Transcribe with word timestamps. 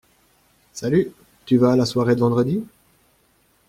Salut, 0.73 1.11
tu 1.45 1.57
vas 1.59 1.73
à 1.73 1.75
la 1.75 1.85
soirée 1.85 2.15
de 2.15 2.21
vendredi? 2.21 2.63